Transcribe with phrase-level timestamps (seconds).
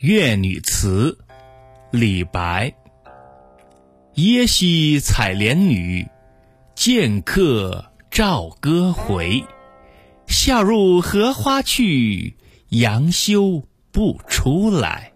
[0.00, 1.18] 乐女词，
[1.90, 2.72] 李白。
[4.14, 6.06] 耶溪采莲女，
[6.76, 9.44] 见客棹歌回。
[10.28, 12.36] 笑入荷花去，
[12.68, 15.12] 杨修不出来。